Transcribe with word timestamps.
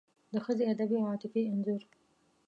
د 0.31 0.33
ښځې 0.45 0.63
ادبي 0.73 0.97
او 0.99 1.07
عاطفي 1.11 1.41
انځور 1.51 1.81